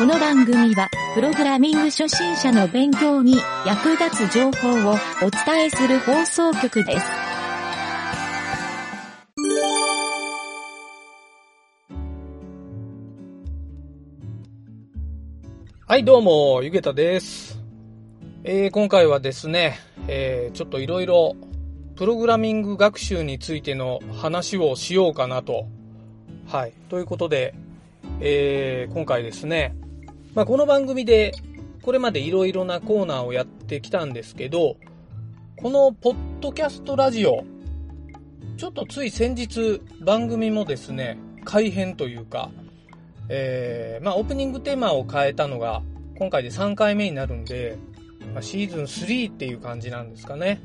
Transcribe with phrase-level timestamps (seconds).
[0.00, 3.34] この番組は、プログラミング初心者の勉強に
[3.66, 7.06] 役立つ情報をお伝えする放送局です。
[15.86, 17.60] はい、どうも、ゆげたです。
[18.42, 21.36] えー今回はですね、えーちょっといろいろ、
[21.96, 25.66] プログラミング学習についての話をしようかなと。
[26.48, 27.52] はい、ということで、
[28.22, 29.76] えー今回ですね、
[30.32, 31.32] まあ、この番組で、
[31.82, 34.76] これまでいろいろなコーナーをやってきたんですけど、
[35.56, 37.44] このポッドキャストラジオ、
[38.56, 42.52] ちょっとつい先日、番組もですね、改編というか、
[43.28, 45.82] えーまあ、オープニングテーマを変えたのが、
[46.16, 47.76] 今回で3回目になるんで、
[48.32, 50.60] まあ、シーズン3っていう感じなんですかね。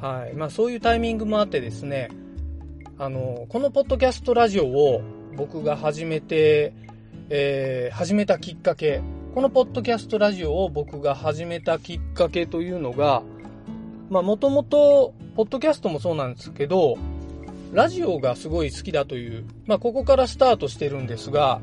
[0.00, 0.34] はい。
[0.34, 2.08] まあ、そういうタイミングもあってですね、
[2.98, 5.02] あの、このポッドキャストラジオを
[5.36, 6.72] 僕が始めて、
[7.30, 9.02] えー始めたきっかけ、
[9.34, 13.22] このポッドキャストラジオを僕が始めたきっかけというのが、
[14.08, 16.96] まあ、もともと、ポッドキャストもそうなんですけど、
[17.72, 21.60] ラジオがすごい好きだという、まあ、ここからスタートしてるんですが、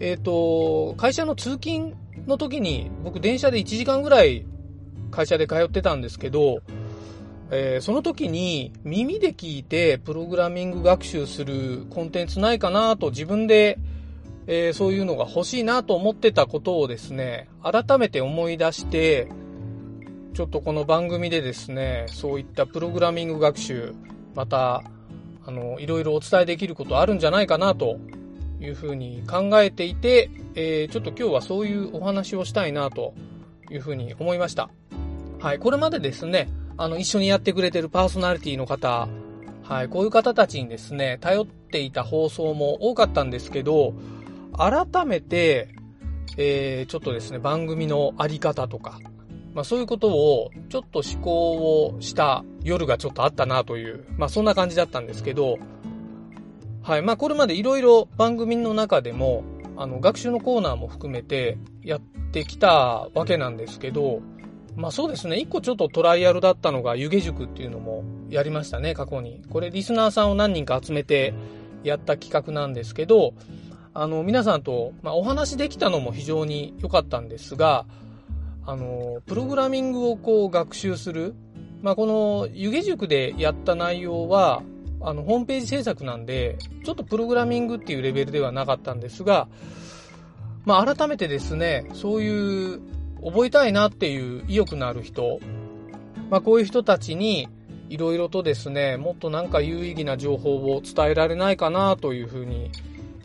[0.00, 1.94] えっ、と、会社の通勤
[2.26, 4.44] の時に、僕電車で1時間ぐらい
[5.10, 6.60] 会社で通ってたんですけど、
[7.50, 13.78] えーその時に耳で聞いてプログラミング学習するコンテンツないかなと自分で、
[14.46, 19.28] えーそういうのが欲しいなと思ってたことをですね、改めて思い出して、
[20.34, 23.94] ちょっとこの番組でですね、そういったプログラミング学習、
[24.34, 24.82] また、
[25.44, 27.98] あの、いろいろお伝えできることあるんじゃないかなと
[28.60, 33.14] いうふうに考えていて、えーちょっと今日はそういうお話をしたいなと
[33.70, 34.70] いうふうに思いました。
[35.38, 39.08] はい、これまでですね、あの、一緒にやってくれてるパーソナリティの方、
[39.62, 43.94] はい、こういう方たちにですね、頼っていた放送も多かったんですけど、
[44.56, 45.68] 改めて、
[46.36, 48.98] えーちょっとですね、番組のあり方とか、
[49.54, 55.58] まあそういうことをちょっと思考をした夜がちょっとあったなという、まあそんな感じだったんですけど、
[56.82, 59.44] はい、まあこれまでいろいろ番組の中でも、
[59.76, 62.00] あの、学習のコーナーも含めてやっ
[62.32, 64.20] てきたわけなんですけど、
[64.74, 69.42] まあそうですね、一個ちょっとトライアルだったのが湯気塾っていうのもやりましたね、過去に。
[69.50, 71.34] これリスナーさんを何人か集めて
[71.84, 73.34] やった企画なんですけど、
[73.94, 77.84] あの、皆さんと、まあ、お話できたのも非常に良かったんですが、
[78.64, 81.34] あの、プログラミングをこう学習する。
[81.82, 84.62] まあ、この湯気塾でやった内容は、
[85.00, 89.48] あの、ホームページ制作なんで、ちょっとプログラミングっていうレベルではなかったんですが、
[90.64, 92.80] まあ、改めてですね、そういう、
[93.24, 95.38] 覚えたいなっていう意欲のある人、
[96.30, 97.48] まあ、こういう人たちに、
[97.88, 102.70] いろいろとですね、もっとなんか有意義な情報を伝えられないかなというふうに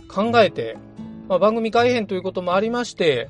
[0.07, 0.77] 考えて、
[1.27, 3.29] まあ、番組改編ということもありまして、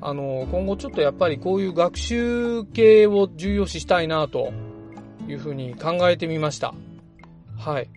[0.00, 4.52] あの、今後ちょっとやっぱりこういう学習系を重要視したいなと
[5.28, 6.74] いうふうに考えてみました。
[7.58, 7.88] はい。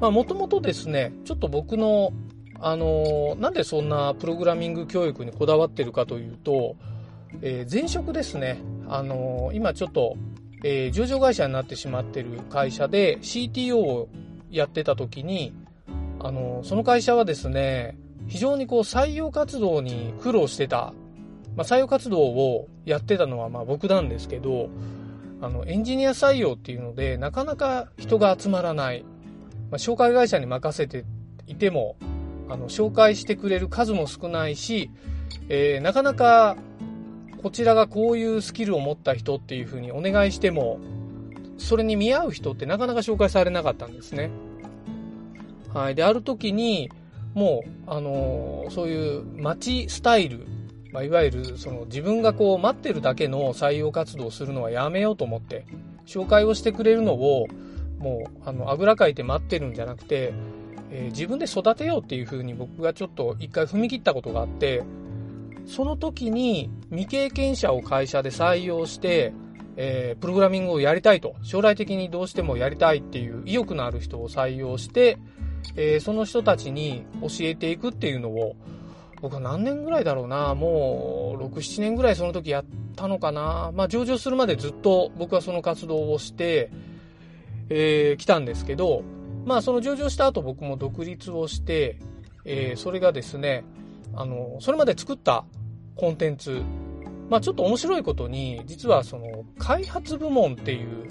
[0.00, 2.12] まあもともとですね、ちょっと僕の、
[2.58, 6.76] あの、なんでそんなプログラミング教育にこだわってるかというと、
[7.42, 10.16] えー前職ですね、あの、今ちょっと、
[10.64, 14.08] えー上場会社になってしまってる会社で CTO を
[14.50, 15.52] やってた時に、
[16.20, 17.98] あの、その会社はですね、
[18.28, 20.92] 非常にこう採用活動に苦労してた、
[21.56, 24.68] まあ、採用活動をやってたのはまあ僕なんですけど、
[25.40, 29.04] あの、エンジニア採用っていうので、なかなか人が集まらない。
[29.70, 31.04] まあ、紹介会社に任せて
[31.46, 31.96] いても、
[32.48, 34.90] あの、紹介してくれる数も少ないし、
[35.48, 36.56] えーなかなか、
[37.42, 40.78] こちらがこういうスキルを持った人っていうふうにお願いしても、
[41.56, 44.30] それに見合う人ってなかなか紹介されなかったんですね。
[45.72, 45.94] はい。
[45.94, 46.90] で、ある時に、
[47.34, 50.46] もう、あのーそういう待ちスタイル、
[50.92, 55.64] まあ、いわゆる、その自分がこう待ってるだけの採用活動をするのはやめようと思って、
[56.06, 57.46] 紹介をしてくれるのを、
[57.98, 60.32] もう、あの、あぐらかいて待ってるんじゃなくて、
[60.90, 64.82] えー自分で育てようっていうふうに僕がちょっと一回踏み切ったことがあって、
[65.66, 69.32] その時に未経験者を会社で採用して、
[69.76, 75.18] えープログラミングをやりたいと、将来的にどうしてもやりたいっていう意欲のある人を採用して、
[75.76, 78.56] えーその人たちに教えていくっていうのを、
[79.20, 82.64] 僕は何年ぐらいだろうな、もう6、7年ぐらいその時やっ
[82.96, 83.70] たのかな。
[83.74, 86.70] まあ上場するまでずっと僕はその活動をして、
[87.68, 89.02] えー来たんですけど、
[89.44, 91.98] まあその上場した後僕も独立をして、
[92.44, 93.64] えーそれがですね、
[94.14, 95.44] あの、それまで作った
[95.96, 96.62] コンテンツ、
[97.28, 101.08] まあちょっと面白いことに、実はその開発部門っていう、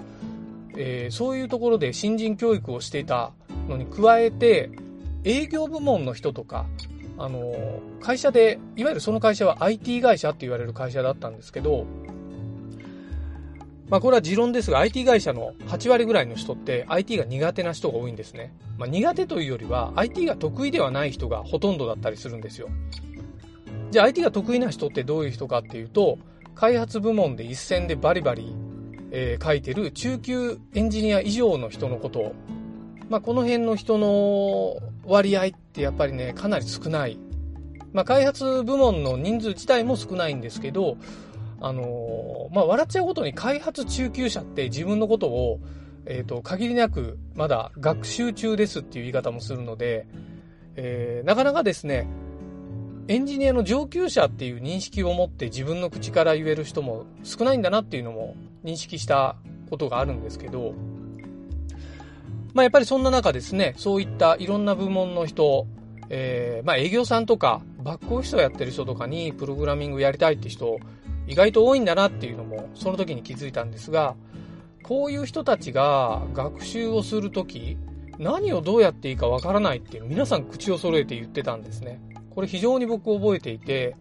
[0.76, 3.32] えーそういうところで新人教育をしていた
[3.70, 4.70] のに加えて、
[5.24, 6.66] 営業部門の人とか、
[7.18, 7.54] あの、
[8.02, 11.86] 会社で、いわゆるその会社は IT 会社って言われる会社だったんですけど、
[13.90, 18.54] まあこれは持論ですが IT 会社の8割ぐらいの人って IT が苦手な人が多いんですね。
[18.78, 22.70] まあ苦手というよりは IT が得意ではない人がほとんどだったりするんですよ。
[23.92, 26.20] じゃあ IT が得意な人ってどういう人かっていうと、
[26.54, 28.54] 開発部門で一線でバリバリ、
[29.12, 32.36] えー、書いてる中級エンジニア以上の人のことを、
[33.10, 37.20] まあこの辺の人の割合ってやっぱりね、かなり少ない。
[37.92, 40.98] まあ開発部門の人数自体も少ないんですけど、
[41.62, 45.60] あのー、まあ、笑っちゃうことに開発中級者って自分のことを、
[46.06, 50.08] えっ、ー、と、限りなくまだ学習中ですっていう言い方もするので、
[50.76, 52.08] えー、なかなかですね、
[53.10, 59.36] エンジニアの上級者っていう認識を持って自分の口から言える人も少ないんだなっていうのも認識した
[59.70, 60.74] ことがあるんですけど、
[62.54, 65.68] まあ、やっぱりそんな中ですね、そういったいろんな部門の人、
[66.10, 70.80] えー、まあ、営業さんとか、バックオフィスをやってる人とかにプログラミングやりたいって人
[71.28, 74.16] 意外と多いんだなっていうのもその時に気づいたんですが、
[74.84, 77.78] こういう人たちが学習をするとき、
[78.18, 82.02] 何をどうやっていいかわからないっていう皆さん口を揃えて言ってたんですね。
[82.32, 83.96] これ非常に僕覚えていて、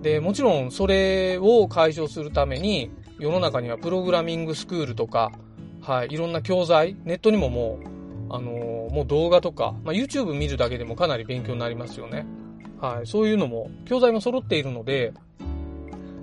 [0.00, 5.32] で、もちろんそれを解消するために世の中にはプログラミングスクールとか、
[5.82, 12.26] はい、いろんな教材、ネットにももう、あのー、もう動画とか、まあ、YouTube 見るだけでもかなり勉強になりますよね。
[12.80, 15.12] はい、そういうのも、教材も揃っているので、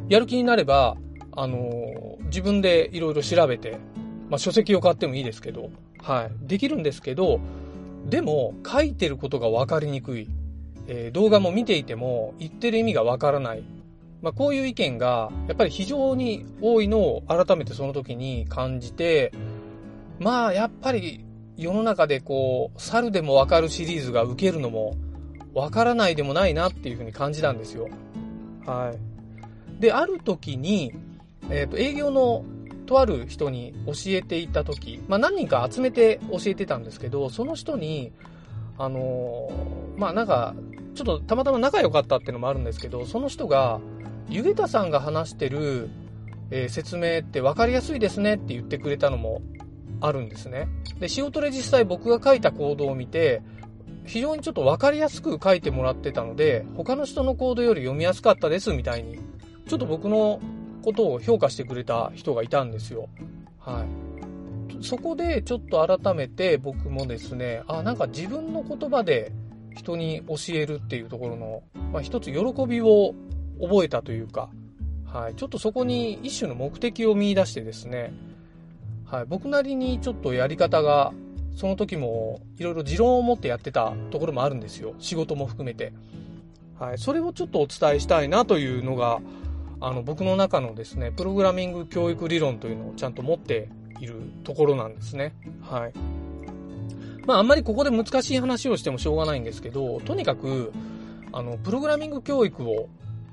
[0.09, 0.95] やる気になれば、
[1.31, 3.77] あのー、自分でいろいろ調べて、
[4.30, 5.69] まあ、書籍を買ってもいいですけど、
[6.01, 6.48] はい。
[6.48, 7.39] できるんですけど、
[8.06, 10.30] でも、書いてることが分かりにくい。
[10.88, 13.63] えー、動画も見ていても、言ってる意味が分からない。
[14.21, 19.31] まあ、こういう意見が、やっぱり非常に多いのを改めてその時に感じて、
[20.19, 21.23] まあ、やっぱり
[21.55, 24.95] 世の中でこう、猿でもわかるシリーズが受けるのも、
[25.53, 27.89] わからないでもないなっていうふうに感じたんですよ。
[28.65, 29.81] はい。
[29.81, 30.93] で、ある時に、
[31.49, 32.43] え、ー、と、営業の
[32.87, 38.11] とある人に教えていた時、まあ何人か集めて教えてたんですけど、その人に、
[38.79, 40.55] あのー、まあなんか、
[40.95, 43.79] ちょっとたまたま仲良かったっていうのもあるんですけど、その人が、
[44.29, 45.89] ゆげたさんが話してる、
[46.51, 49.41] えー、説明って分かりやすいですねって言ってくれたのも
[50.01, 50.68] あるんですね。
[51.00, 53.41] で、仕事で実際僕が書いたコードを見て、
[54.06, 59.19] 非常にちょっと分かりやすく書いてもらってたので、他の人のコードより読みやすかったですみたいに
[59.68, 60.39] ちょっと僕の
[60.83, 63.09] ことを評価してくれた人がいたんですよ。
[63.59, 64.83] はい。
[64.83, 69.31] そこでちょっと改めて僕もですね、あ、なんか自分の言葉で
[69.75, 73.13] 人に教えるっていうところの、まあ、一つ喜びを
[73.62, 74.50] 覚えたというか、
[75.06, 75.36] はい。
[75.36, 78.13] ちょっとそこに一種の目的を見出してですね、
[79.06, 79.25] はい。
[79.25, 81.13] 僕なりにちょっとやり方が、
[81.56, 84.94] その時もいろいろ持論を持ってやってたところもあるんですよ。
[85.00, 85.94] 仕事も含めて。
[86.80, 86.98] はい。
[86.98, 89.21] それをちょっとお伝えしたいなというのが、
[89.80, 93.69] あの僕の中のですね、プログラミング教育理論というのをちゃんと持って
[94.00, 95.33] いるところなんですね。
[95.62, 95.94] はい。
[97.25, 100.74] まああんまりここで難しい話をしてもしょうがないんですけど、とにかく、
[101.31, 102.89] あの、プログラミング教育を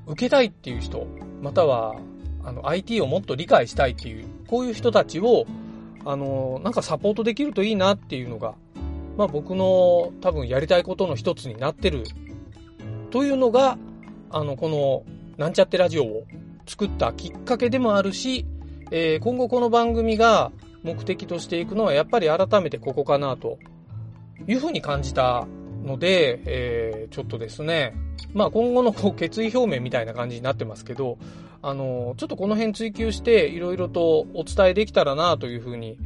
[0.07, 1.07] 受けたいっていう人、
[1.43, 1.97] または、
[2.45, 5.47] あの、IT をもっと理解したいっていう、こういう人たちを、
[6.05, 8.55] あの、なんかサポートできるといいなっていうのが、
[9.17, 12.05] まあ僕の多分やりたいことの一つになってる
[13.11, 13.79] というのが、
[14.31, 15.05] あの、この
[15.37, 16.25] なんちゃってラジオを
[16.67, 18.47] 作ったきっかけでもあるし、
[18.91, 23.59] えー、今後この番組が目的としていくのはやっぱり改めてここかなと
[24.47, 25.47] いうふうに感じた
[25.85, 27.95] ので、えー、ちょっとですね、
[28.33, 31.19] まあ今後の決意表明みたいな感じになってますけど、
[31.63, 35.99] あの、ちょっとこの辺追求していろいろとお伝えできたらなというふうに、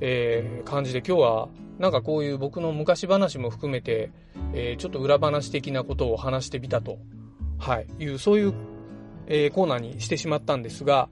[0.00, 1.48] えー、感じで今日は
[1.78, 4.10] なんかこういう僕の昔話も含めて、
[4.52, 6.98] えー、ちょっと裏話的なことを話してみたと
[7.58, 8.54] はい、いう、そういう、
[9.26, 11.08] えー、コーナーにしてしまったんですが、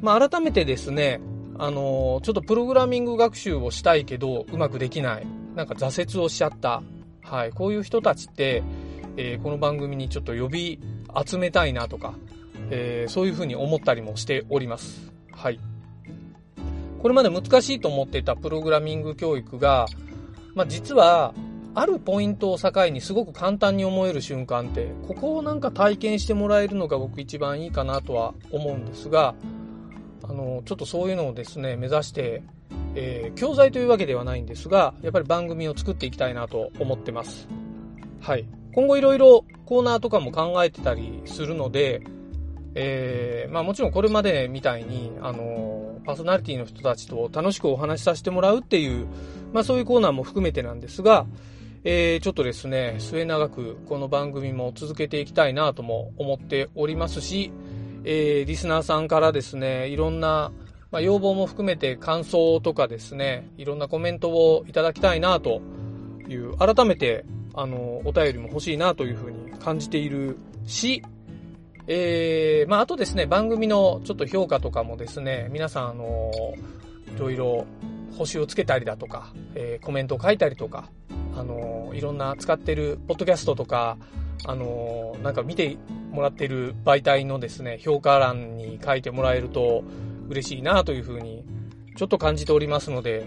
[0.00, 1.20] まあ、改めてですね、
[1.58, 5.26] あの、ちょっとプログラミング学習をしたいけど、うまくできない。
[5.54, 6.82] なんか挫折をしちゃった。
[7.30, 8.64] はい、こういう人たちって、
[9.16, 10.80] えー、この番組にちょっと呼び
[11.24, 12.14] 集めたいなとか、
[12.70, 15.12] えー、そういうふうに思ったりもしております。
[15.30, 15.60] はい。
[17.00, 19.86] これまで難しいと思っていたプログラミング教育が、
[20.56, 21.32] まあ、実は、
[21.72, 29.36] あるポイントを境にすごく簡単に思える瞬間って、ここをなんか体験してもらえるのが僕一番いいかなとは思うんですが、
[30.24, 32.42] あの、ちょっとそういうのをですね、目指して、
[32.94, 37.48] えー、教材というわけではないんですが、やっぱり番組を作っていきたいなと思ってます。
[38.20, 38.46] はい。
[38.72, 42.02] 今後いろいろコーナーとかも考えてたりするので、
[42.74, 49.06] えー、まあもちろんこれまでみたいに、あのパーソナリティの人たちと楽しくお話しさせてもらうっていう、
[49.52, 51.26] まあそういうコーナーも含めてなんですが、
[51.82, 57.52] えー、ちょっとですね、末永くこの番組も続けていきたいなとも思っておりますし、
[58.04, 60.52] えー、リスナーさんからですね、いろんな、
[60.90, 65.60] まあ、要望も含めて感想とかですね、いろんなコメントをいただきたいなと
[66.28, 71.02] いう、改めて、あの、お便りも欲しいなというふうに感じているし、
[71.86, 76.30] えー、まあ、あとですね、番組のちょっと評価とかもですね、皆さん、あの、
[77.16, 77.66] いろいろ
[78.16, 80.90] 星をつけたりだとか、えー、コメントを書いたりとか、
[81.36, 83.96] あの、いろんな使ってるポッドキャストとか、
[84.44, 85.76] あの、なんか見て
[86.10, 89.84] もらってる媒体のですね、評価欄に書いてもらえると
[90.30, 91.44] 嬉しいなというふうに、
[91.96, 93.24] ちょっと感じておりますので、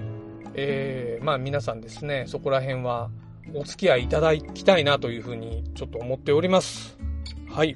[0.55, 3.09] えー、まあ皆さんですね、そこら辺は
[3.53, 6.97] お付き合いいただきたいなというふうにちょっと思っております。
[7.49, 7.75] はい。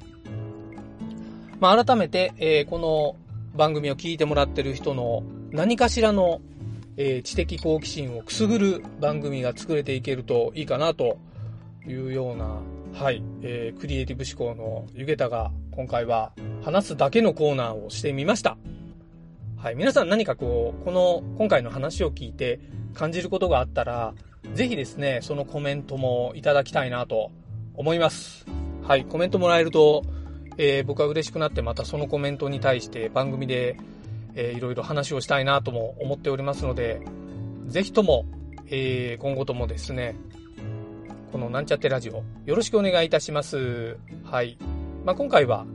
[1.60, 3.16] まあ改めて、えー、この
[3.56, 6.40] 番組を聞いてもらってる人の何かしらの
[7.00, 11.18] えー、知的好奇心をくすぐる番組が作れていけるといいかなと
[11.86, 12.60] いうような、
[12.92, 16.32] はい、えー、クリエイティブ思考のゆげたが今回は
[16.64, 18.58] 話すだけのコーナーをしてみました。
[19.58, 22.60] はい、皆さん何かこう、この今回の話を聞いて
[22.94, 24.14] 感じることがあったら、
[24.54, 27.30] ぜひですね、そのコメントもいただきたいなと
[27.74, 28.46] 思います。
[28.82, 30.04] はい、コメントもらえると、
[30.56, 33.76] えー、僕は嬉しくなってまたそのコメントに対して番組で
[34.40, 37.02] えー、いろいろ話をしたいなとも思っておりますので、
[37.66, 38.24] ぜひとも、
[38.66, 40.16] えー、今後ともですね、
[41.32, 43.98] このなんちゃってラジオ、よろしくお願いいたします。
[44.24, 44.56] はい。
[45.04, 45.66] まあ、今回は、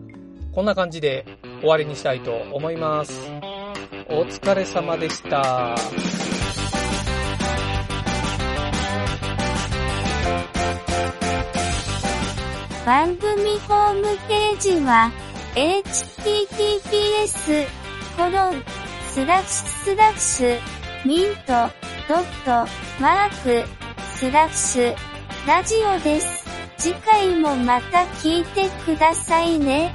[0.53, 1.25] こんな感じで
[1.59, 3.52] 終わりにしたいと思います。
[4.09, 5.77] お疲れ様でした。
[12.85, 15.09] 番組ホームページは、
[15.55, 17.65] https
[18.17, 18.61] コロン、
[19.09, 20.59] スラッシュスラッシュ、
[21.05, 21.53] ミント、
[22.09, 22.67] ドット、
[23.01, 23.65] マーク、
[24.15, 24.93] スラッシュ、
[25.47, 26.43] ラジオです。
[26.77, 29.93] 次回もまた聞いてくださいね。